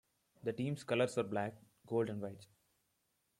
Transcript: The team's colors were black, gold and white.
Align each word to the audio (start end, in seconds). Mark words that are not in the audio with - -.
The 0.41 0.51
team's 0.51 0.83
colors 0.83 1.15
were 1.15 1.21
black, 1.21 1.53
gold 1.85 2.09
and 2.09 2.23
white. 2.23 2.47